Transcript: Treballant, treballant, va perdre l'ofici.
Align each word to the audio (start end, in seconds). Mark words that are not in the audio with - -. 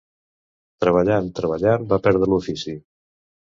Treballant, 0.85 1.29
treballant, 1.41 1.87
va 1.95 2.03
perdre 2.09 2.33
l'ofici. 2.33 2.79